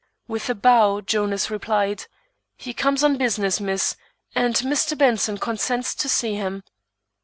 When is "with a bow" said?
0.27-1.01